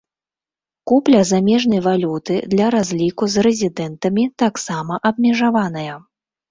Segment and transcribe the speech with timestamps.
[0.91, 5.93] Купля замежнай валюты для разлікаў з рэзідэнтамі таксама абмежаваная.